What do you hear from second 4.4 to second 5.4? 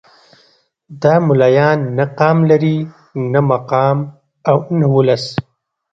او نه ولس.